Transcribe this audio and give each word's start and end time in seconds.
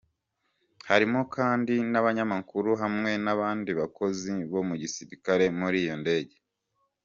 Harimwo 0.89 1.21
kandi 1.35 1.75
n'abanyamakuru 1.91 2.69
hamwe 2.81 3.11
n'abandi 3.23 3.71
bakozi 3.79 4.33
bo 4.51 4.61
mu 4.67 4.75
gisirikare 4.81 5.45
muri 5.59 5.77
iyo 5.83 5.95
ndege. 6.01 6.35